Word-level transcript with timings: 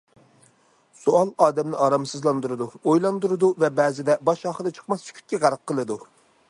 سوئال 1.01 1.33
ئادەمنى 1.47 1.77
ئارامسىزلاندۇرىدۇ، 1.87 2.69
ئويلاندۇرىدۇ 2.81 3.51
ۋە 3.65 3.73
بەزىدە 3.81 4.19
باش- 4.31 4.47
ئاخىرى 4.53 4.75
چىقماس 4.79 5.09
سۈكۈتكە 5.11 5.45
غەرق 5.47 5.67
قىلىدۇ. 5.73 6.03